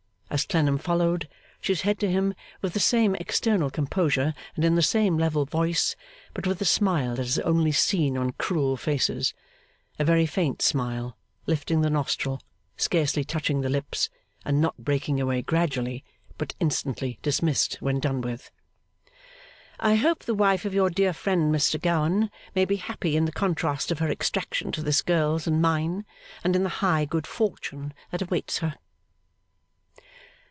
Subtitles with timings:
[0.31, 1.27] As Clennam followed,
[1.59, 5.93] she said to him, with the same external composure and in the same level voice,
[6.33, 9.33] but with a smile that is only seen on cruel faces:
[9.99, 11.17] a very faint smile,
[11.47, 12.39] lifting the nostril,
[12.77, 14.09] scarcely touching the lips,
[14.45, 16.01] and not breaking away gradually,
[16.37, 18.51] but instantly dismissed when done with:
[19.81, 23.33] 'I hope the wife of your dear friend Mr Gowan, may be happy in the
[23.33, 26.05] contrast of her extraction to this girl's and mine,
[26.41, 28.75] and in the high good fortune that awaits her.